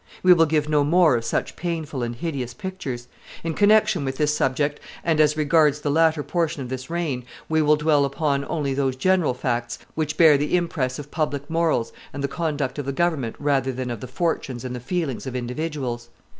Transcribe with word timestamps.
We 0.23 0.33
will 0.33 0.47
give 0.47 0.67
no 0.67 0.83
more 0.83 1.15
of 1.15 1.23
such 1.25 1.55
painful 1.55 2.01
and 2.01 2.15
hideous 2.15 2.55
pictures; 2.55 3.07
in 3.43 3.53
connection 3.53 4.03
with 4.03 4.17
this 4.17 4.33
subject, 4.35 4.79
and 5.03 5.19
as 5.21 5.37
regards 5.37 5.81
the 5.81 5.91
latter 5.91 6.23
portion 6.23 6.63
of 6.63 6.69
this 6.69 6.89
reign, 6.89 7.23
we 7.47 7.61
will 7.61 7.75
dwell 7.75 8.03
upon 8.03 8.43
only 8.49 8.73
those 8.73 8.95
general 8.95 9.35
facts 9.35 9.77
which 9.93 10.17
bear 10.17 10.39
the 10.39 10.57
impress 10.57 10.97
of 10.97 11.11
public 11.11 11.47
morals 11.51 11.93
and 12.13 12.23
the 12.23 12.27
conduct 12.27 12.79
of 12.79 12.87
the 12.87 12.91
government 12.91 13.35
rather 13.37 13.71
than 13.71 13.91
of 13.91 13.99
the 14.01 14.07
fortunes 14.07 14.65
and 14.65 14.75
the 14.75 14.79
feelings 14.79 15.27
of 15.27 15.35
individuals. 15.35 16.09